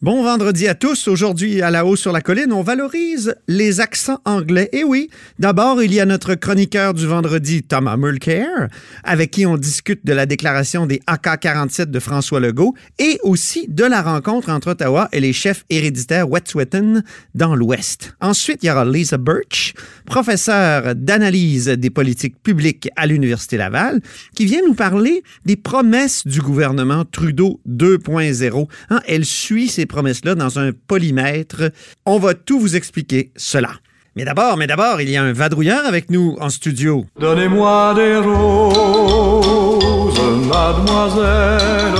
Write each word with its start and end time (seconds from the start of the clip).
Bon 0.00 0.22
vendredi 0.22 0.68
à 0.68 0.76
tous. 0.76 1.08
Aujourd'hui, 1.08 1.60
à 1.60 1.72
la 1.72 1.84
haut 1.84 1.96
sur 1.96 2.12
la 2.12 2.20
colline, 2.20 2.52
on 2.52 2.62
valorise 2.62 3.34
les 3.48 3.80
accents 3.80 4.20
anglais. 4.24 4.68
Et 4.72 4.84
oui, 4.84 5.10
d'abord, 5.40 5.82
il 5.82 5.92
y 5.92 5.98
a 5.98 6.06
notre 6.06 6.36
chroniqueur 6.36 6.94
du 6.94 7.04
vendredi, 7.04 7.64
Thomas 7.64 7.96
Mulcair, 7.96 8.68
avec 9.02 9.32
qui 9.32 9.44
on 9.44 9.56
discute 9.56 10.06
de 10.06 10.12
la 10.12 10.24
déclaration 10.24 10.86
des 10.86 11.00
AK-47 11.08 11.86
de 11.86 11.98
François 11.98 12.38
Legault 12.38 12.76
et 13.00 13.18
aussi 13.24 13.66
de 13.66 13.82
la 13.82 14.00
rencontre 14.00 14.50
entre 14.50 14.68
Ottawa 14.68 15.08
et 15.10 15.18
les 15.18 15.32
chefs 15.32 15.64
héréditaires 15.68 16.30
Wet'suwet'en 16.30 17.02
dans 17.34 17.56
l'Ouest. 17.56 18.14
Ensuite, 18.20 18.62
il 18.62 18.66
y 18.66 18.70
aura 18.70 18.84
Lisa 18.84 19.18
Birch, 19.18 19.74
professeure 20.06 20.94
d'analyse 20.94 21.66
des 21.66 21.90
politiques 21.90 22.40
publiques 22.40 22.88
à 22.94 23.08
l'Université 23.08 23.56
Laval, 23.56 24.00
qui 24.36 24.44
vient 24.44 24.62
nous 24.64 24.74
parler 24.74 25.24
des 25.44 25.56
promesses 25.56 26.24
du 26.24 26.40
gouvernement 26.40 27.04
Trudeau 27.04 27.60
2.0. 27.68 28.68
Hein, 28.90 29.00
elle 29.08 29.24
suit 29.24 29.68
promesses-là 29.88 30.36
dans 30.36 30.60
un 30.60 30.70
polymètre. 30.72 31.72
On 32.06 32.18
va 32.18 32.34
tout 32.34 32.60
vous 32.60 32.76
expliquer 32.76 33.32
cela. 33.36 33.70
Mais 34.14 34.24
d'abord, 34.24 34.56
mais 34.56 34.66
d'abord, 34.66 35.00
il 35.00 35.10
y 35.10 35.16
a 35.16 35.22
un 35.22 35.32
vadrouilleur 35.32 35.84
avec 35.86 36.10
nous 36.10 36.36
en 36.40 36.50
studio. 36.50 37.06
Donnez-moi 37.20 37.94
des 37.94 38.16
roses, 38.16 40.20
mademoiselle, 40.46 41.94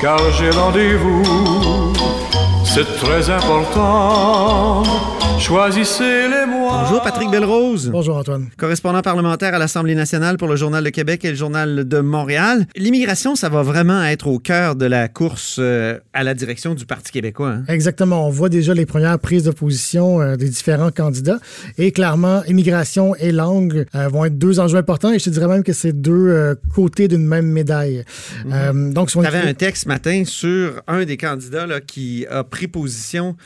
car 0.00 0.18
j'ai 0.38 0.50
rendez-vous. 0.50 1.92
C'est 2.64 2.96
très 2.98 3.30
important. 3.30 4.82
Choisissez 5.38 6.28
les 6.28 6.46
mois. 6.46 6.82
Bonjour 6.84 7.02
Patrick 7.02 7.30
Belrose. 7.30 7.90
Bonjour 7.90 8.16
Antoine. 8.16 8.48
Correspondant 8.56 9.02
parlementaire 9.02 9.54
à 9.54 9.58
l'Assemblée 9.58 9.94
nationale 9.94 10.38
pour 10.38 10.48
le 10.48 10.56
Journal 10.56 10.82
de 10.82 10.88
Québec 10.88 11.24
et 11.24 11.28
le 11.30 11.34
Journal 11.36 11.86
de 11.86 12.00
Montréal. 12.00 12.66
L'immigration, 12.74 13.36
ça 13.36 13.48
va 13.50 13.62
vraiment 13.62 14.02
être 14.04 14.26
au 14.28 14.38
cœur 14.38 14.76
de 14.76 14.86
la 14.86 15.08
course 15.08 15.56
euh, 15.60 15.98
à 16.14 16.24
la 16.24 16.32
direction 16.34 16.74
du 16.74 16.86
Parti 16.86 17.12
québécois. 17.12 17.50
hein? 17.50 17.64
Exactement. 17.68 18.26
On 18.26 18.30
voit 18.30 18.48
déjà 18.48 18.72
les 18.72 18.86
premières 18.86 19.18
prises 19.18 19.44
de 19.44 19.50
position 19.50 20.20
euh, 20.22 20.36
des 20.36 20.48
différents 20.48 20.90
candidats. 20.90 21.38
Et 21.76 21.92
clairement, 21.92 22.42
immigration 22.44 23.14
et 23.16 23.30
langue 23.30 23.84
euh, 23.94 24.08
vont 24.08 24.24
être 24.24 24.38
deux 24.38 24.58
enjeux 24.58 24.78
importants. 24.78 25.12
Et 25.12 25.18
je 25.18 25.24
te 25.26 25.30
dirais 25.30 25.48
même 25.48 25.62
que 25.62 25.74
c'est 25.74 25.92
deux 25.92 26.12
euh, 26.28 26.54
côtés 26.74 27.08
d'une 27.08 27.26
même 27.26 27.46
médaille. 27.46 28.04
Euh, 28.50 28.90
donc, 28.90 29.10
si 29.10 29.16
on 29.18 29.20
Tu 29.20 29.28
avais 29.28 29.38
écrit- 29.38 29.50
un 29.50 29.54
texte 29.54 29.82
ce 29.84 29.88
matin 29.88 30.22
sur 30.24 30.82
un 30.88 31.04
des 31.04 31.18
candidats 31.18 31.66
là, 31.66 31.80
qui 31.80 32.26
a 32.30 32.42
pris 32.42 32.66
position, 32.68 33.36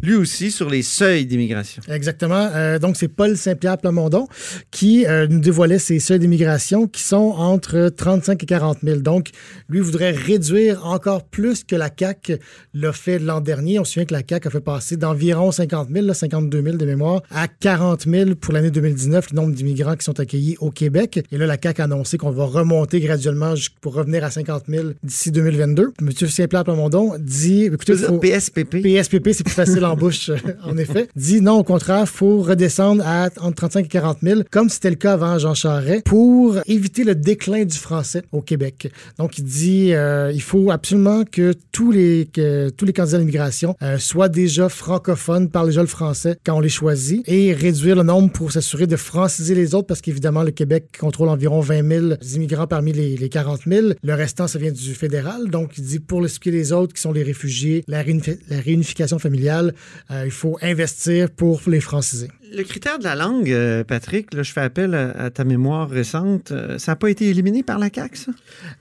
lui 0.00 0.14
aussi, 0.14 0.50
sur 0.52 0.70
les 0.70 0.82
seuils 0.82 1.26
d'immigration. 1.26 1.39
Exactement. 1.88 2.48
Euh, 2.54 2.78
donc, 2.78 2.96
c'est 2.96 3.08
Paul 3.08 3.36
Saint-Pierre 3.36 3.78
Plamondon 3.78 4.26
qui 4.70 5.06
euh, 5.06 5.26
nous 5.28 5.40
dévoilait 5.40 5.78
ces 5.78 5.98
seuils 5.98 6.18
d'immigration 6.18 6.86
qui 6.86 7.02
sont 7.02 7.34
entre 7.36 7.88
35 7.88 8.42
et 8.42 8.46
40 8.46 8.78
000. 8.82 9.00
Donc, 9.00 9.28
lui 9.68 9.80
voudrait 9.80 10.10
réduire 10.10 10.86
encore 10.86 11.24
plus 11.24 11.64
que 11.64 11.76
la 11.76 11.88
CAQ 11.96 12.38
l'a 12.74 12.92
fait 12.92 13.18
l'an 13.18 13.40
dernier. 13.40 13.78
On 13.78 13.84
se 13.84 13.92
souvient 13.92 14.06
que 14.06 14.14
la 14.14 14.22
CAQ 14.28 14.48
a 14.48 14.50
fait 14.50 14.60
passer 14.60 14.96
d'environ 14.96 15.50
50 15.52 15.88
000, 15.92 16.06
là, 16.06 16.14
52 16.14 16.62
000 16.62 16.76
de 16.76 16.84
mémoire, 16.86 17.22
à 17.30 17.48
40 17.48 18.06
000 18.08 18.34
pour 18.34 18.52
l'année 18.52 18.70
2019, 18.70 19.30
le 19.32 19.36
nombre 19.36 19.54
d'immigrants 19.54 19.96
qui 19.96 20.04
sont 20.04 20.18
accueillis 20.20 20.56
au 20.60 20.70
Québec. 20.70 21.20
Et 21.30 21.38
là, 21.38 21.46
la 21.46 21.56
CAQ 21.62 21.80
a 21.82 21.84
annoncé 21.84 22.18
qu'on 22.18 22.30
va 22.30 22.44
remonter 22.44 23.00
graduellement 23.00 23.54
pour 23.80 23.94
revenir 23.94 24.24
à 24.24 24.30
50 24.30 24.64
000 24.68 24.88
d'ici 25.02 25.30
2022. 25.30 25.92
Monsieur 26.00 26.26
Saint-Pierre 26.26 26.64
Plamondon 26.64 27.14
dit, 27.18 27.64
écoutez, 27.64 27.94
faut- 27.96 28.18
PSPP? 28.18 28.82
PSPP, 28.82 29.30
c'est 29.32 29.44
plus 29.44 29.54
facile 29.54 29.84
en 29.84 29.96
bouche, 29.96 30.30
en 30.64 30.76
effet. 30.76 31.08
Dit 31.16 31.29
non, 31.40 31.58
au 31.58 31.64
contraire, 31.64 32.08
faut 32.08 32.40
redescendre 32.42 33.04
à 33.06 33.28
entre 33.40 33.54
35 33.54 33.84
et 33.84 33.88
40 33.88 34.18
000, 34.22 34.40
comme 34.50 34.68
c'était 34.68 34.90
le 34.90 34.96
cas 34.96 35.12
avant 35.12 35.38
Jean 35.38 35.54
Charest, 35.54 36.04
pour 36.04 36.58
éviter 36.66 37.04
le 37.04 37.14
déclin 37.14 37.64
du 37.64 37.76
français 37.76 38.22
au 38.32 38.40
Québec. 38.40 38.90
Donc, 39.18 39.38
il 39.38 39.44
dit 39.44 39.92
euh, 39.92 40.32
il 40.34 40.42
faut 40.42 40.70
absolument 40.70 41.24
que 41.24 41.54
tous 41.72 41.92
les, 41.92 42.28
que 42.32 42.70
tous 42.70 42.84
les 42.84 42.92
candidats 42.92 43.18
à 43.18 43.20
l'immigration 43.20 43.76
euh, 43.82 43.98
soient 43.98 44.28
déjà 44.28 44.68
francophones, 44.68 45.50
parlent 45.50 45.68
déjà 45.68 45.82
le 45.82 45.86
français 45.86 46.36
quand 46.44 46.56
on 46.56 46.60
les 46.60 46.68
choisit, 46.68 47.22
et 47.28 47.52
réduire 47.52 47.96
le 47.96 48.02
nombre 48.02 48.32
pour 48.32 48.50
s'assurer 48.50 48.86
de 48.86 48.96
franciser 48.96 49.54
les 49.54 49.74
autres, 49.74 49.86
parce 49.86 50.00
qu'évidemment, 50.00 50.42
le 50.42 50.50
Québec 50.50 50.96
contrôle 50.98 51.28
environ 51.28 51.60
20 51.60 51.88
000 51.88 52.06
immigrants 52.34 52.66
parmi 52.66 52.92
les, 52.92 53.16
les 53.16 53.28
40 53.28 53.60
000. 53.66 53.88
Le 54.02 54.14
restant, 54.14 54.48
ça 54.48 54.58
vient 54.58 54.72
du 54.72 54.94
fédéral. 54.94 55.48
Donc, 55.48 55.78
il 55.78 55.84
dit 55.84 56.00
pour 56.00 56.22
l'expliquer 56.22 56.50
les 56.50 56.72
autres, 56.72 56.94
qui 56.94 57.00
sont 57.00 57.12
les 57.12 57.22
réfugiés, 57.22 57.84
la 57.86 58.02
réunification 58.02 59.18
familiale, 59.18 59.74
euh, 60.10 60.22
il 60.24 60.30
faut 60.30 60.58
investir 60.62 61.19
pour 61.28 61.60
les 61.66 61.80
franciser. 61.80 62.30
Le 62.52 62.64
critère 62.64 62.98
de 62.98 63.04
la 63.04 63.14
langue, 63.14 63.50
euh, 63.50 63.84
Patrick, 63.84 64.34
là, 64.34 64.42
je 64.42 64.52
fais 64.52 64.60
appel 64.60 64.94
à, 64.94 65.10
à 65.10 65.30
ta 65.30 65.44
mémoire 65.44 65.88
récente, 65.88 66.50
euh, 66.50 66.78
ça 66.78 66.92
n'a 66.92 66.96
pas 66.96 67.08
été 67.08 67.28
éliminé 67.28 67.62
par 67.62 67.78
la 67.78 67.88
CAQ, 67.94 68.16
ça? 68.16 68.32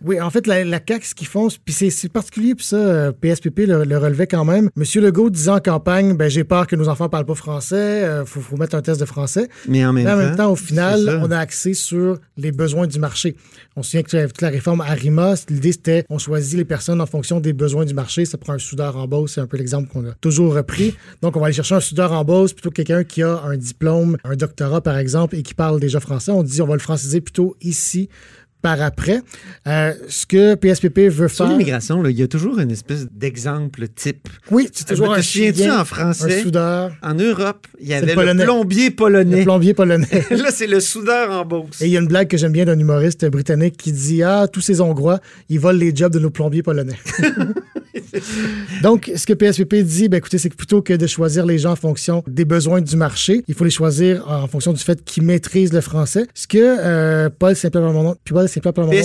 Oui, 0.04 0.20
en 0.20 0.30
fait, 0.32 0.48
la, 0.48 0.64
la 0.64 0.80
CAQ, 0.86 1.06
ce 1.06 1.14
qu'ils 1.14 1.28
font, 1.28 1.50
puis 1.64 1.74
c'est 1.74 2.10
particulier, 2.10 2.56
puis 2.56 2.66
ça, 2.66 2.78
euh, 2.78 3.12
PSPP 3.12 3.68
le, 3.68 3.84
le 3.84 3.98
relevait 3.98 4.26
quand 4.26 4.44
même. 4.44 4.70
Monsieur 4.76 5.02
Legault 5.02 5.30
disait 5.30 5.52
en 5.52 5.60
campagne, 5.60 6.16
ben, 6.18 6.30
j'ai 6.30 6.44
peur 6.44 6.66
que 6.66 6.76
nos 6.76 6.90
enfants 6.90 7.10
parlent 7.10 7.26
pas 7.28 7.36
français, 7.36 8.08
il 8.22 8.26
faut, 8.26 8.42
faut 8.42 8.58
mettre 8.58 8.76
un 8.76 8.82
test 8.82 9.00
de 9.00 9.06
français. 9.06 9.50
Mais 9.68 9.86
en 9.86 9.94
même, 9.94 10.06
Mais 10.06 10.12
en 10.12 10.16
temps, 10.16 10.22
même 10.24 10.36
temps, 10.36 10.52
au 10.52 10.56
final, 10.56 11.20
on 11.22 11.30
a 11.30 11.38
axé 11.38 11.76
sur 11.76 12.18
les 12.38 12.52
besoins 12.52 12.88
du 12.88 12.98
marché. 12.98 13.36
On 13.76 13.84
se 13.84 13.92
souvient 13.92 14.04
que 14.04 14.28
toute 14.28 14.42
la 14.42 14.50
réforme 14.50 14.82
Arima, 14.82 15.36
l'idée 15.48 15.74
c'était 15.74 16.06
on 16.10 16.18
choisit 16.18 16.58
les 16.58 16.66
personnes 16.66 17.02
en 17.02 17.06
fonction 17.06 17.40
des 17.40 17.54
besoins 17.54 17.86
du 17.86 17.94
marché. 17.94 18.26
Ça 18.26 18.38
prend 18.38 18.54
un 18.54 18.58
soudeur 18.58 18.98
en 18.98 19.08
Beauce, 19.08 19.34
c'est 19.36 19.42
un 19.42 19.48
peu 19.48 19.58
l'exemple 19.58 19.90
qu'on 19.90 20.06
a 20.06 20.14
toujours 20.22 20.56
repris. 20.56 20.96
Donc, 21.22 21.38
on 21.38 21.40
va 21.40 21.48
aller 21.48 21.56
chercher 21.56 21.76
un 21.76 21.80
soudeur 21.80 22.12
en 22.14 22.24
Beauce 22.24 22.54
plutôt 22.54 22.72
que 22.72 22.82
quelqu'un 22.82 23.04
qui 23.04 23.22
a 23.22 23.42
un 23.44 23.59
diplôme, 23.60 24.18
un 24.24 24.36
doctorat 24.36 24.82
par 24.82 24.98
exemple, 24.98 25.36
et 25.36 25.44
qui 25.44 25.54
parle 25.54 25.80
déjà 25.80 26.00
français. 26.00 26.32
On 26.32 26.44
dit 26.44 26.62
on 26.62 26.68
va 26.68 26.74
le 26.74 26.80
franciser 26.80 27.22
plutôt 27.22 27.56
ici 27.62 28.10
par 28.62 28.82
après. 28.82 29.22
Euh, 29.68 29.94
ce 30.10 30.26
que 30.26 30.56
PSPP 30.56 31.08
veut 31.10 31.28
Sur 31.30 31.46
faire. 31.46 31.48
l'immigration, 31.48 32.02
là, 32.02 32.10
il 32.10 32.20
y 32.20 32.24
a 32.24 32.28
toujours 32.28 32.60
une 32.60 32.72
espèce 32.72 33.08
d'exemple 33.10 33.88
type. 33.88 34.28
Oui, 34.52 34.68
c'est 34.74 34.86
toujours 34.86 35.14
te 35.14 35.20
un 35.20 35.22
chien, 35.22 35.80
en 35.80 35.86
français? 35.86 36.40
un 36.40 36.44
soudeur, 36.44 36.92
En 37.02 37.14
Europe, 37.14 37.68
il 37.80 37.88
y 37.88 37.94
avait 37.94 38.08
le 38.08 38.12
le, 38.12 38.16
polonais. 38.16 38.44
plombier 38.44 38.92
polonais. 38.92 39.38
le 39.38 39.44
plombier 39.44 39.74
polonais. 39.74 40.08
Là, 40.32 40.52
c'est 40.52 40.68
le 40.68 40.82
soudeur 40.82 41.32
en 41.32 41.46
Beauce. 41.46 41.82
Et 41.82 41.86
il 41.86 41.92
y 41.92 41.98
a 41.98 42.02
une 42.02 42.08
blague 42.08 42.28
que 42.28 42.36
j'aime 42.36 42.52
bien 42.52 42.66
d'un 42.66 42.78
humoriste 42.78 43.26
britannique 43.30 43.78
qui 43.78 43.94
dit 43.94 44.24
Ah, 44.24 44.48
tous 44.52 44.62
ces 44.62 44.82
Hongrois, 44.82 45.20
ils 45.48 45.60
volent 45.60 45.80
les 45.80 45.96
jobs 45.96 46.12
de 46.12 46.20
nos 46.20 46.30
plombiers 46.30 46.64
polonais. 46.64 47.00
Donc, 48.84 49.12
ce 49.16 49.26
que 49.26 49.34
PSPP 49.34 49.76
dit, 49.76 50.10
ben, 50.10 50.18
écoutez, 50.18 50.38
c'est 50.38 50.50
que 50.50 50.56
plutôt 50.56 50.82
que 50.82 50.94
de 50.94 51.08
choisir 51.08 51.46
les 51.46 51.58
gens 51.58 51.72
en 51.72 51.76
fonction 51.76 52.24
des 52.28 52.46
besoins 52.46 52.82
du 52.82 52.96
marché, 52.96 53.44
il 53.48 53.54
faut 53.54 53.64
les 53.64 53.70
choisir 53.70 54.26
en 54.28 54.48
fonction 54.48 54.74
du 54.74 54.84
fait 54.84 55.04
qu'ils 55.04 55.24
maîtrisent 55.24 55.74
le 55.74 55.82
français. 55.82 56.28
Ce 56.34 56.48
que 56.48 56.58
euh, 56.58 57.30
Paul 57.30 57.56
Saint-Pierre-Plamondon 57.56 58.16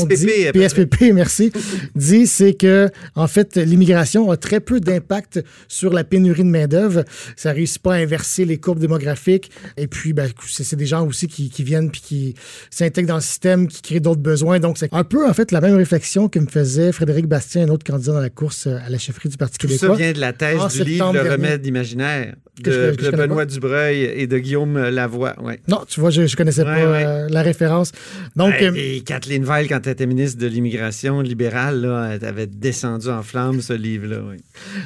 dit. 0.07 0.27
PSPP, 0.53 1.13
merci, 1.13 1.53
dit, 1.95 2.27
c'est 2.27 2.55
que, 2.55 2.89
en 3.15 3.27
fait, 3.27 3.57
l'immigration 3.57 4.31
a 4.31 4.37
très 4.37 4.61
peu 4.61 4.81
d'impact 4.81 5.43
sur 5.69 5.93
la 5.93 6.05
pénurie 6.05 6.45
de 6.45 6.49
main-d'œuvre. 6.49 7.05
Ça 7.37 7.53
réussit 7.53 7.83
pas 7.83 7.95
à 7.95 7.99
inverser 7.99 8.45
les 8.45 8.59
courbes 8.59 8.79
démographiques. 8.79 9.51
Et 9.77 9.87
puis, 9.87 10.13
ben, 10.13 10.29
c'est 10.47 10.77
des 10.77 10.87
gens 10.87 11.07
aussi 11.07 11.27
qui, 11.27 11.51
qui 11.51 11.63
viennent 11.63 11.91
puis 11.91 12.01
qui 12.01 12.35
s'intègrent 12.71 13.09
dans 13.09 13.17
le 13.17 13.21
système, 13.21 13.69
qui 13.69 13.83
créent 13.83 14.01
d'autres 14.01 14.21
besoins. 14.21 14.61
Donc, 14.61 14.79
c'est 14.79 14.93
un 14.93 15.05
peu, 15.05 15.29
en 15.29 15.33
fait, 15.35 15.53
la 15.53 15.61
même 15.61 15.77
réflexion 15.77 16.29
que 16.29 16.39
me 16.39 16.47
faisait 16.47 16.93
Frédéric 16.93 17.27
Bastien, 17.27 17.67
un 17.67 17.69
autre 17.69 17.85
candidat 17.85 18.13
dans 18.13 18.21
la 18.21 18.31
course 18.31 18.67
euh, 18.67 18.79
à 18.85 18.91
la 18.95 18.99
chefferie 18.99 19.29
du 19.29 19.37
Parti 19.37 19.59
Tout 19.59 19.67
québécois. 19.67 19.89
ça 19.91 19.95
vient 19.95 20.13
de 20.13 20.21
la 20.21 20.33
thèse 20.33 20.59
En 20.61 20.69
du 20.69 20.85
livre 20.85 21.07
Le 21.09 21.13
dernier. 21.15 21.31
remède 21.31 21.67
imaginaire 21.67 22.35
je- 22.65 22.71
de, 22.93 22.97
je 23.01 23.11
Benoît 23.11 23.39
pas. 23.39 23.47
Dubreuil 23.47 24.03
et 24.05 24.27
de 24.29 24.39
Guillaume 24.39 24.79
Lavoie. 24.89 25.35
Ouais. 25.43 25.61
Non, 25.69 25.81
tu 25.89 25.99
vois, 26.01 26.11
je, 26.11 26.27
je 26.27 26.37
connaissais 26.37 26.63
Ouais, 26.63 26.83
pas 26.85 26.91
ouais. 26.91 27.05
euh, 27.05 27.29
la 27.29 27.43
référence. 27.43 27.91
Donc, 28.37 28.55
euh, 28.63 28.73
et 28.77 29.01
Kathleen 29.01 29.45
Veil, 29.45 29.67
quand 29.67 29.81
elle 29.87 29.93
était 29.93 30.07
ministre 30.07 30.41
de 30.41 30.47
l'immigration 30.47 31.21
libérale, 31.21 31.81
là, 31.81 32.11
elle 32.15 32.25
avait 32.25 32.47
descendu 32.47 33.09
en 33.09 33.23
flammes 33.23 33.61
ce 33.61 33.73
livre-là. 33.73 34.19
oui. 34.31 34.37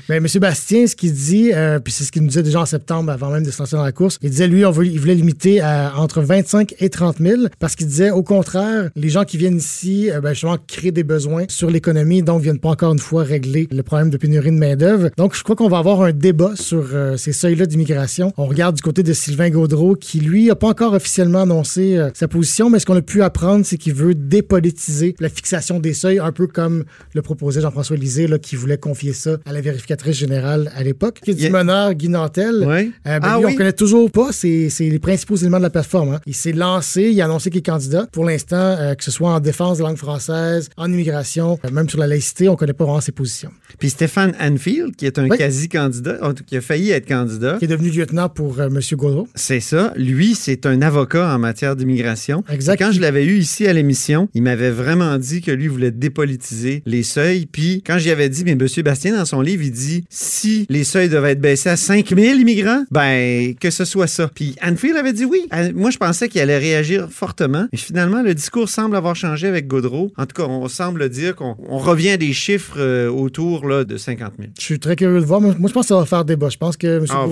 Mais 0.08 0.16
M. 0.16 0.26
Bastien, 0.40 0.86
ce 0.86 0.96
qu'il 0.96 1.12
dit, 1.12 1.50
euh, 1.52 1.78
puis 1.78 1.92
c'est 1.92 2.04
ce 2.04 2.12
qu'il 2.12 2.22
nous 2.22 2.28
disait 2.28 2.42
déjà 2.42 2.60
en 2.60 2.66
septembre, 2.66 3.10
avant 3.12 3.30
même 3.30 3.44
de 3.44 3.50
se 3.50 3.58
lancer 3.58 3.76
dans 3.76 3.84
la 3.84 3.92
course, 3.92 4.19
il 4.22 4.30
disait, 4.30 4.48
lui, 4.48 4.64
on 4.64 4.70
veut, 4.70 4.86
il 4.86 4.98
voulait 4.98 5.14
limiter 5.14 5.60
à 5.60 5.92
entre 5.98 6.22
25 6.22 6.75
et 6.78 6.88
30 6.88 7.19
000, 7.19 7.42
parce 7.58 7.76
qu'il 7.76 7.86
disait, 7.86 8.10
au 8.10 8.22
contraire, 8.22 8.88
les 8.96 9.08
gens 9.10 9.25
qui 9.25 9.36
viennent 9.36 9.58
ici, 9.58 10.08
ben, 10.22 10.32
justement, 10.32 10.56
créent 10.66 10.90
des 10.90 11.04
besoins 11.04 11.44
sur 11.48 11.70
l'économie, 11.70 12.22
donc 12.22 12.40
viennent 12.40 12.58
pas 12.60 12.70
encore 12.70 12.92
une 12.94 12.98
fois 12.98 13.25
régler 13.25 13.69
le 13.70 13.82
problème 13.82 13.97
de 14.06 14.16
pénurie 14.16 14.50
de 14.50 14.56
main-d'œuvre. 14.56 15.10
Donc, 15.16 15.34
je 15.36 15.42
crois 15.42 15.56
qu'on 15.56 15.69
va 15.69 15.78
avoir 15.78 16.03
un 16.03 16.12
débat 16.12 16.52
sur 16.55 16.87
euh, 16.93 17.17
ces 17.17 17.32
seuils-là 17.32 17.67
d'immigration. 17.67 18.32
On 18.37 18.46
regarde 18.46 18.76
du 18.76 18.82
côté 18.82 19.02
de 19.02 19.12
Sylvain 19.12 19.50
Gaudreau, 19.50 19.94
qui, 19.96 20.20
lui, 20.20 20.46
n'a 20.46 20.55
pas 20.55 20.69
encore 20.69 20.94
officiellement 20.94 21.43
annoncé 21.43 21.96
euh, 21.96 22.11
sa 22.14 22.28
position, 22.28 22.70
mais 22.70 22.78
ce 22.78 22.87
qu'on 22.87 22.96
a 22.96 23.02
pu 23.02 23.22
apprendre, 23.22 23.64
c'est 23.67 23.76
qu'il 23.76 23.94
veut 23.94 24.14
dépolitiser 24.14 25.14
la 25.20 25.28
fixation 25.28 25.81
des 25.81 25.93
seuils, 25.94 26.19
un 26.19 26.32
peu 26.32 26.46
comme 26.46 26.84
le 27.14 27.22
proposait 27.22 27.61
Jean-François 27.61 27.96
Lisée, 27.96 28.26
là, 28.26 28.38
qui 28.38 28.56
voulait 28.56 28.78
confier 28.78 29.12
ça 29.12 29.37
à 29.44 29.52
la 29.52 29.61
vérificatrice 29.61 30.17
générale 30.17 30.70
à 30.75 30.82
l'époque. 30.82 31.20
Qui 31.22 31.34
du 31.34 31.50
meneur 31.50 31.94
Guy 31.94 32.08
Nantel. 32.08 32.64
Ouais. 32.67 32.90
Euh, 33.06 33.19
ben, 33.19 33.20
Ah 33.22 33.38
lui, 33.38 33.46
oui? 33.46 33.52
on 33.52 33.56
connaît 33.56 33.72
toujours 33.72 34.11
pas 34.11 34.28
c'est 34.32 34.69
les 34.81 34.99
principaux 34.99 35.37
éléments 35.37 35.58
de 35.58 35.62
la 35.64 35.70
plateforme. 35.70 36.14
hein. 36.14 36.20
Il 36.26 36.34
s'est 36.34 36.52
lancé, 36.52 37.11
il 37.12 37.20
a 37.20 37.25
annoncé 37.25 37.50
qu'il 37.50 37.58
est 37.58 37.62
candidat. 37.67 38.06
Pour 38.12 38.25
l'instant, 38.25 38.76
que 38.96 39.05
ce 39.05 39.11
soit 39.11 39.31
en 39.31 39.40
défense 39.40 39.78
de 39.78 39.82
la 39.82 39.88
langue 39.90 39.99
française, 39.99 40.69
en 40.76 40.90
immigration, 40.93 41.58
même 41.72 41.88
sur 41.88 41.99
la 41.99 42.06
laïcité, 42.06 42.49
on 42.49 42.56
connaît 42.56 42.72
pas 42.72 42.84
vraiment 42.84 43.00
ses 43.00 43.12
positions. 43.12 43.50
Puis 43.78 43.88
Puis 43.88 43.94
Stéphane 43.94 44.35
Anfield, 44.38 44.96
qui 44.96 45.06
est 45.06 45.19
un 45.19 45.31
Oui. 45.31 45.38
quasi-candidat, 45.38 46.19
en 46.20 46.35
tout- 46.35 46.44
qui 46.44 46.58
a 46.58 46.61
failli 46.61 46.90
être 46.90 47.08
candidat. 47.08 47.56
Qui 47.58 47.64
est 47.64 47.69
devenu 47.69 47.88
lieutenant 47.88 48.29
pour 48.29 48.61
euh, 48.61 48.67
M. 48.67 48.79
Gaudreau. 48.93 49.26
C'est 49.35 49.61
ça. 49.61 49.94
Lui, 49.96 50.35
c'est 50.35 50.67
un 50.67 50.82
avocat 50.82 51.35
en 51.35 51.38
matière 51.38 51.75
d'immigration. 51.75 52.44
Exact. 52.52 52.75
Et 52.79 52.85
Quand 52.85 52.93
je 52.93 53.00
l'avais 53.00 53.25
eu 53.25 53.38
ici 53.38 53.67
à 53.67 53.73
l'émission, 53.73 54.29
il 54.35 54.43
m'avait 54.43 54.70
vraiment 54.70 55.17
dit 55.17 55.40
que 55.40 55.50
lui 55.50 55.69
voulait 55.69 55.90
dépolitiser 55.90 56.82
les 56.85 57.02
seuils. 57.02 57.46
Puis 57.46 57.82
quand 57.87 57.96
j'y 57.96 58.11
avais 58.11 58.29
dit, 58.29 58.44
mais 58.44 58.50
M. 58.52 58.67
Bastien, 58.85 59.17
dans 59.17 59.25
son 59.25 59.40
livre, 59.40 59.62
il 59.62 59.70
dit 59.73 60.05
si 60.11 60.67
les 60.69 60.84
seuils 60.84 61.08
devaient 61.08 61.31
être 61.32 61.41
baissés 61.41 61.70
à 61.70 61.76
5000 61.79 62.41
immigrants, 62.43 62.84
ben 62.91 63.55
que 63.58 63.70
ce 63.70 63.87
soit 63.87 64.06
ça. 64.06 64.31
Puis 64.34 64.55
Anfield 64.62 64.99
avait 64.99 65.14
dit 65.14 65.25
oui. 65.25 65.41
Euh, 65.55 65.73
Moi, 65.75 65.88
je 65.91 65.96
pensais 65.96 66.29
qu'il 66.29 66.43
allait 66.43 66.58
réagir 66.58 67.08
fortement. 67.11 67.67
Mais 67.73 67.79
finalement, 67.79 68.20
le 68.23 68.34
discours 68.34 68.69
semble 68.69 68.96
avoir 68.96 69.17
changé 69.17 69.46
avec 69.46 69.67
Gaudreau. 69.67 70.12
En 70.19 70.26
tout 70.26 70.34
cas, 70.43 70.46
on 70.46 70.69
semble 70.69 71.08
dire 71.08 71.34
qu'on 71.37 71.56
on 71.67 71.79
revient 71.79 72.11
à 72.11 72.17
des 72.19 72.34
chiffres 72.34 72.75
euh, 72.79 73.08
autour 73.08 73.67
là, 73.67 73.77
de 73.84 73.96
50 73.96 74.32
000. 74.38 74.50
Je 74.58 74.62
suis 74.64 74.78
très 74.80 74.96
curieux 74.96 75.20
de 75.20 75.25
voir. 75.25 75.40
Moi, 75.40 75.54
je 75.54 75.72
pense 75.72 75.82
que 75.84 75.88
ça 75.88 75.96
va 75.96 76.04
faire 76.06 76.25
débat. 76.25 76.48
Je 76.48 76.56
pense 76.58 76.76
que 76.76 76.98
M. 76.98 77.04
Ah? 77.10 77.25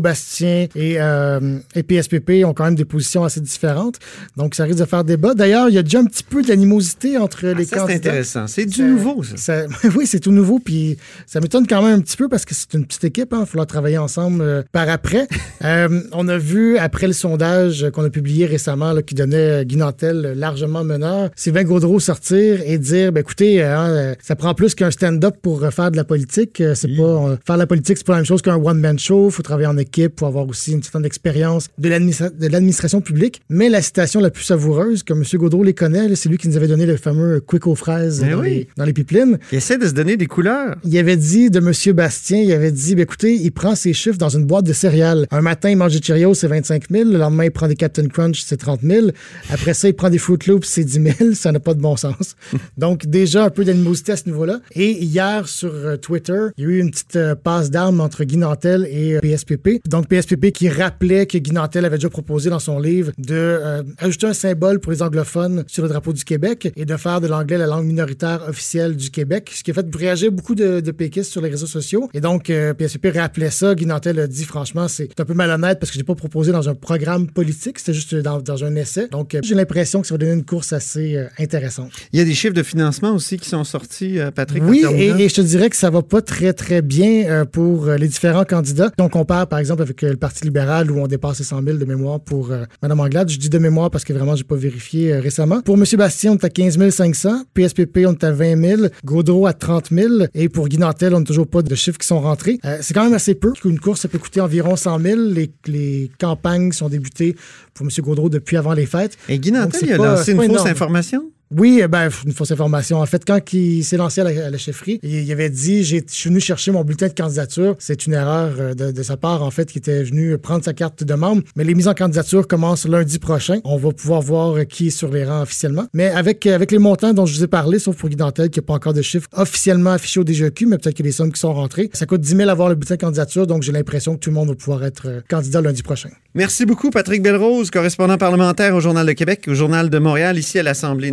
Bastien 0.00 0.66
et, 0.74 1.00
euh, 1.00 1.58
et 1.74 1.82
PSPP 1.82 2.44
ont 2.44 2.54
quand 2.54 2.64
même 2.64 2.74
des 2.74 2.84
positions 2.84 3.24
assez 3.24 3.40
différentes. 3.40 3.98
Donc, 4.36 4.54
ça 4.54 4.64
risque 4.64 4.78
de 4.78 4.84
faire 4.84 5.04
débat. 5.04 5.34
D'ailleurs, 5.34 5.68
il 5.68 5.74
y 5.74 5.78
a 5.78 5.82
déjà 5.82 6.00
un 6.00 6.04
petit 6.04 6.22
peu 6.24 6.42
d'animosité 6.42 7.18
entre 7.18 7.46
les 7.46 7.52
Ah, 7.52 7.56
ça, 7.56 7.64
c'est 7.64 7.76
candidats. 7.76 7.94
intéressant. 7.96 8.46
C'est 8.46 8.66
du 8.66 8.76
Ça- 8.76 8.82
nouveau, 8.84 9.22
ça. 9.22 9.36
Ça- 9.36 9.66
oui, 9.96 10.06
c'est 10.06 10.20
tout 10.20 10.32
nouveau, 10.32 10.58
puis 10.58 10.96
ça 11.26 11.40
m'étonne 11.40 11.66
quand 11.66 11.82
même 11.82 11.98
un 11.98 12.00
petit 12.00 12.16
peu 12.16 12.28
parce 12.28 12.44
que 12.44 12.54
c'est 12.54 12.74
une 12.74 12.86
petite 12.86 13.04
équipe, 13.04 13.28
il 13.32 13.38
va 13.38 13.46
falloir 13.46 13.66
travailler 13.66 13.98
ensemble 13.98 14.42
euh, 14.42 14.62
par 14.72 14.88
après. 14.88 15.26
Euh, 15.62 16.00
on 16.12 16.26
a 16.28 16.38
vu, 16.38 16.78
après 16.78 17.06
le 17.06 17.12
sondage 17.12 17.90
qu'on 17.92 18.02
a 18.02 18.08
publié 18.08 18.46
récemment, 18.46 18.92
là, 18.94 19.02
qui 19.02 19.14
donnait 19.14 19.62
Guy 19.66 19.76
Nantel 19.76 20.32
largement 20.34 20.84
meneur, 20.84 21.28
Sylvain 21.36 21.64
Gaudreau 21.64 22.00
sortir 22.00 22.60
et 22.64 22.78
dire, 22.78 23.12
ben, 23.12 23.20
écoutez, 23.20 23.62
euh, 23.62 23.76
hein, 23.78 23.90
euh, 23.90 24.14
ça 24.22 24.36
prend 24.36 24.54
plus 24.54 24.74
qu'un 24.74 24.90
stand-up 24.90 25.34
pour 25.42 25.62
euh, 25.62 25.70
faire 25.90 25.92
de 25.92 25.96
la 25.96 26.04
politique. 26.04 26.60
Euh, 26.60 26.74
C'est 26.74 26.88
pas 26.96 27.02
euh, 27.02 27.36
Faire 27.46 27.56
de 27.56 27.60
la 27.60 27.66
politique, 27.66 27.98
c'est 27.98 28.06
pas 28.06 28.12
la 28.12 28.18
même 28.18 28.26
chose 28.26 28.42
qu'un 28.42 28.56
one-man 28.56 28.98
show. 28.98 29.28
Il 29.28 29.32
faut 29.32 29.42
travailler 29.42 29.66
en 29.66 29.76
équipe, 29.76 30.18
faut 30.20 30.26
avoir 30.26 30.46
aussi 30.48 30.72
une 30.72 30.82
certaine 30.82 31.04
expérience 31.04 31.68
de 31.78 31.88
l'administra- 31.88 32.30
de 32.30 32.46
l'administration 32.46 33.00
publique. 33.00 33.40
Mais 33.48 33.68
la 33.68 33.82
citation 33.82 34.20
la 34.20 34.30
plus 34.30 34.44
savoureuse, 34.44 35.02
comme 35.02 35.18
M. 35.22 35.24
Gaudreau 35.38 35.62
les 35.64 35.74
connaît, 35.74 36.14
c'est 36.14 36.28
lui 36.28 36.38
qui 36.38 36.48
nous 36.48 36.56
avait 36.56 36.68
donné 36.68 36.86
le 36.86 36.96
fameux 36.96 37.40
quick 37.40 37.66
aux 37.66 37.74
fraises 37.74 38.22
Eh 38.26 38.30
dans, 38.30 38.40
oui. 38.40 38.48
les, 38.50 38.68
dans 38.76 38.84
les 38.84 38.92
pipelines 38.92 39.38
Il 39.52 39.58
essaie 39.58 39.78
de 39.78 39.86
se 39.86 39.92
donner 39.92 40.16
des 40.16 40.26
couleurs. 40.26 40.76
il 40.84 40.96
avait 40.98 41.16
dit 41.16 41.50
de 41.50 41.58
M. 41.58 41.72
Bastien, 41.94 42.38
il 42.40 42.52
avait 42.52 42.72
dit, 42.72 42.94
ben, 42.94 43.02
écoutez, 43.02 43.34
il 43.34 43.50
prend 43.50 43.74
ses 43.74 43.92
chiffres 43.92 44.18
dans 44.18 44.28
une 44.28 44.44
boîte 44.46 44.64
de 44.66 44.72
céréales. 44.72 45.26
Un 45.30 45.40
matin, 45.42 45.70
il 45.70 45.76
mange 45.76 45.92
des 45.98 46.02
Cheerios, 46.04 46.34
c'est 46.34 46.46
25 46.48 46.84
000. 46.90 47.10
Le 47.10 47.18
lendemain, 47.18 47.44
il 47.44 47.50
prend 47.50 47.68
des 47.68 47.74
Captain 47.76 48.06
Crunch, 48.06 48.42
c'est 48.42 48.56
30 48.56 48.80
000. 48.82 49.08
Après 49.50 49.74
ça, 49.74 49.88
il 49.88 49.94
prend 49.94 50.10
des 50.10 50.18
Fruit 50.18 50.38
Loops, 50.46 50.66
c'est 50.68 50.84
10 50.84 50.92
000. 51.18 51.34
Ça 51.34 51.52
n'a 51.52 51.60
pas 51.60 51.74
de 51.74 51.80
bon 51.80 51.96
sens. 51.96 52.36
Donc, 52.78 53.06
déjà, 53.06 53.44
un 53.44 53.50
peu 53.50 53.64
d'animosité 53.64 54.12
à 54.12 54.16
ce 54.16 54.26
niveau-là. 54.26 54.60
Et 54.74 55.02
hier, 55.02 55.48
sur 55.48 55.72
Twitter, 55.96 56.48
il 56.56 56.64
y 56.64 56.66
a 56.66 56.70
eu 56.70 56.78
une 56.78 56.90
petite 56.90 57.16
euh, 57.16 57.34
passe 57.34 57.70
d'armes 57.70 58.00
entre 58.00 58.24
Guy 58.24 58.36
Nantel 58.36 58.86
et 58.90 59.14
euh, 59.14 59.20
PSPP. 59.20 59.80
Donc, 59.88 60.08
PSPP 60.08 60.52
qui 60.52 60.68
rappelait 60.68 61.26
que 61.26 61.38
Guy 61.38 61.52
Nantel 61.52 61.84
avait 61.84 61.96
déjà 61.96 62.10
proposé 62.10 62.50
dans 62.50 62.58
son 62.58 62.78
livre 62.78 63.12
de 63.18 63.34
euh, 63.34 63.82
ajouter 63.98 64.26
un 64.26 64.32
symbole 64.32 64.80
pour 64.80 64.92
les 64.92 65.02
anglophones 65.02 65.64
sur 65.66 65.82
le 65.82 65.88
drapeau 65.88 66.12
du 66.12 66.24
Québec 66.24 66.72
et 66.76 66.84
de 66.84 66.96
faire 66.96 67.20
de 67.20 67.26
l'anglais 67.26 67.58
la 67.58 67.66
langue 67.66 67.86
minoritaire 67.86 68.48
officielle 68.48 68.96
du 68.96 69.10
Québec, 69.10 69.50
ce 69.54 69.62
qui 69.62 69.70
a 69.70 69.74
fait 69.74 69.86
réagir 69.94 70.32
beaucoup 70.32 70.54
de, 70.54 70.80
de 70.80 70.90
péquistes 70.90 71.30
sur 71.30 71.40
les 71.40 71.50
réseaux 71.50 71.66
sociaux. 71.66 72.08
Et 72.14 72.20
donc, 72.20 72.50
euh, 72.50 72.74
PSPP 72.74 73.08
rappelait 73.14 73.50
ça. 73.50 73.74
Guy 73.74 73.86
Nantel 73.86 74.18
a 74.20 74.26
dit, 74.26 74.44
franchement, 74.44 74.88
c'est 74.88 75.20
un 75.20 75.24
peu 75.24 75.34
malhonnête 75.34 75.78
parce 75.78 75.90
que 75.90 75.94
je 75.94 76.00
n'ai 76.00 76.04
pas 76.06 76.14
proposé 76.14 76.52
dans 76.52 76.68
un 76.68 76.74
programme 76.74 77.28
politique, 77.28 77.78
c'était 77.78 77.94
juste 77.94 78.14
dans, 78.14 78.40
dans 78.40 78.64
un 78.64 78.74
essai. 78.76 79.08
Donc, 79.08 79.34
euh, 79.34 79.40
j'ai 79.42 79.54
l'impression 79.54 80.00
que 80.00 80.06
ça 80.06 80.14
va 80.14 80.18
donner 80.18 80.32
une 80.32 80.44
course 80.44 80.72
assez 80.72 81.16
euh, 81.16 81.26
intéressante. 81.38 81.90
Il 82.12 82.18
y 82.18 82.22
a 82.22 82.24
des 82.24 82.34
chiffres 82.34 82.54
de 82.54 82.62
financement 82.62 83.12
aussi 83.14 83.36
qui 83.36 83.48
sont 83.48 83.64
sortis, 83.64 84.18
euh, 84.18 84.30
Patrick. 84.30 84.62
Oui, 84.64 84.84
et, 84.94 85.08
et 85.08 85.28
je 85.28 85.34
te 85.34 85.40
dirais 85.40 85.59
que 85.68 85.76
ça 85.76 85.90
va 85.90 86.00
pas 86.02 86.22
très, 86.22 86.52
très 86.52 86.80
bien 86.80 87.24
euh, 87.28 87.44
pour 87.44 87.86
euh, 87.88 87.96
les 87.96 88.08
différents 88.08 88.44
candidats. 88.44 88.90
On 88.98 89.08
compare, 89.08 89.46
par 89.48 89.58
exemple, 89.58 89.82
avec 89.82 90.02
euh, 90.04 90.10
le 90.10 90.16
Parti 90.16 90.44
libéral 90.44 90.90
où 90.90 90.98
on 91.00 91.06
dépasse 91.06 91.40
les 91.40 91.44
100 91.44 91.62
000 91.62 91.76
de 91.78 91.84
mémoire 91.84 92.20
pour 92.20 92.52
Mme 92.82 93.00
Anglade. 93.00 93.28
Je 93.28 93.38
dis 93.38 93.48
de 93.50 93.58
mémoire 93.58 93.90
parce 93.90 94.04
que 94.04 94.12
vraiment, 94.12 94.36
j'ai 94.36 94.44
pas 94.44 94.56
vérifié 94.56 95.16
récemment. 95.16 95.60
Pour 95.60 95.76
M. 95.76 95.84
Bastien, 95.98 96.32
on 96.32 96.36
est 96.36 96.44
à 96.44 96.48
15 96.48 96.78
500. 96.90 97.42
PSPP, 97.52 98.00
on 98.06 98.12
est 98.12 98.24
à 98.24 98.32
20 98.32 98.56
000. 98.76 98.82
Gaudreau 99.04 99.46
à 99.46 99.52
30 99.52 99.88
000. 99.90 100.08
Et 100.34 100.48
pour 100.48 100.68
Guy 100.68 100.78
Nantel, 100.78 101.14
on 101.14 101.18
n'a 101.20 101.24
toujours 101.26 101.46
pas 101.48 101.62
de 101.62 101.74
chiffres 101.74 101.98
qui 101.98 102.06
sont 102.06 102.20
rentrés. 102.20 102.58
Euh, 102.64 102.78
c'est 102.80 102.94
quand 102.94 103.04
même 103.04 103.14
assez 103.14 103.34
peu. 103.34 103.52
Une 103.64 103.78
course, 103.80 104.00
ça 104.00 104.08
peut 104.08 104.18
coûter 104.18 104.40
environ 104.40 104.76
100 104.76 105.00
000. 105.00 105.20
Les, 105.20 105.50
les 105.66 106.10
campagnes 106.18 106.72
sont 106.72 106.88
débutées 106.88 107.34
pour 107.74 107.86
M. 107.86 107.90
Gaudreau 107.98 108.28
depuis 108.28 108.56
avant 108.56 108.72
les 108.74 108.86
fêtes. 108.86 109.18
Et 109.28 109.38
Guy 109.38 109.50
Donc, 109.50 109.60
Nantel, 109.60 109.80
c'est 109.80 109.86
il 109.86 109.92
a 109.92 109.96
pas- 109.96 110.14
lancé 110.16 110.32
une 110.32 110.38
fausse 110.38 110.46
énorme. 110.46 110.68
information? 110.68 111.22
Oui, 111.56 111.80
eh 111.82 111.88
ben, 111.88 112.08
une 112.24 112.32
fausse 112.32 112.52
information. 112.52 113.00
En 113.00 113.06
fait, 113.06 113.24
quand 113.26 113.52
il 113.52 113.82
s'est 113.82 113.96
lancé 113.96 114.20
à 114.20 114.50
la, 114.50 114.56
chefferie, 114.56 115.00
il, 115.02 115.32
avait 115.32 115.50
dit 115.50 115.82
Je 115.82 115.98
suis 116.06 116.28
venu 116.28 116.38
chercher 116.38 116.70
mon 116.70 116.84
bulletin 116.84 117.08
de 117.08 117.12
candidature. 117.12 117.74
C'est 117.80 118.06
une 118.06 118.12
erreur 118.12 118.52
euh, 118.60 118.74
de, 118.74 119.02
sa 119.02 119.16
part, 119.16 119.42
en 119.42 119.50
fait, 119.50 119.68
qui 119.72 119.78
était 119.78 120.04
venu 120.04 120.38
prendre 120.38 120.64
sa 120.64 120.74
carte 120.74 121.02
de 121.02 121.14
membre. 121.14 121.42
Mais 121.56 121.64
les 121.64 121.74
mises 121.74 121.88
en 121.88 121.94
candidature 121.94 122.46
commencent 122.46 122.86
lundi 122.86 123.18
prochain. 123.18 123.58
On 123.64 123.78
va 123.78 123.90
pouvoir 123.90 124.20
voir 124.22 124.58
euh, 124.58 124.62
qui 124.62 124.88
est 124.88 124.90
sur 124.90 125.10
les 125.10 125.24
rangs 125.24 125.42
officiellement. 125.42 125.86
Mais 125.92 126.10
avec, 126.10 126.46
euh, 126.46 126.54
avec 126.54 126.70
les 126.70 126.78
montants 126.78 127.12
dont 127.14 127.26
je 127.26 127.34
vous 127.34 127.42
ai 127.42 127.48
parlé, 127.48 127.80
sauf 127.80 127.96
pour 127.96 128.08
Guy 128.08 128.14
Dantel, 128.14 128.48
qui 128.48 128.60
n'a 128.60 128.66
pas 128.66 128.74
encore 128.74 128.94
de 128.94 129.02
chiffres 129.02 129.28
officiellement 129.32 129.90
affichés 129.90 130.20
au 130.20 130.24
DGEQ, 130.24 130.66
mais 130.66 130.78
peut-être 130.78 130.94
qu'il 130.94 131.04
y 131.04 131.08
a 131.08 131.10
des 131.10 131.16
sommes 131.16 131.32
qui 131.32 131.40
sont 131.40 131.52
rentrées. 131.52 131.90
Ça 131.94 132.06
coûte 132.06 132.20
10 132.20 132.36
000 132.36 132.48
avoir 132.48 132.68
le 132.68 132.76
bulletin 132.76 132.94
de 132.94 133.00
candidature, 133.00 133.48
donc 133.48 133.64
j'ai 133.64 133.72
l'impression 133.72 134.14
que 134.14 134.20
tout 134.20 134.30
le 134.30 134.34
monde 134.34 134.50
va 134.50 134.54
pouvoir 134.54 134.84
être 134.84 135.24
candidat 135.28 135.60
lundi 135.60 135.82
prochain. 135.82 136.10
Merci 136.36 136.64
beaucoup, 136.64 136.90
Patrick 136.90 137.22
Belrose, 137.22 137.72
correspondant 137.72 138.18
parlementaire 138.18 138.76
au 138.76 138.80
Journal 138.80 139.04
de 139.04 139.12
Québec, 139.12 139.46
au 139.48 139.54
Journal 139.54 139.90
de 139.90 139.98
Montréal, 139.98 140.38
ici 140.38 140.60
à 140.60 140.62
l'Assemblée 140.62 141.10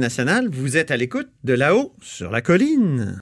Vous 0.52 0.76
êtes 0.76 0.92
à 0.92 0.98
l'écoute 0.98 1.30
de 1.46 1.54
là-haut 1.54 1.96
sur 2.02 2.32
la 2.32 2.42
colline. 2.42 3.16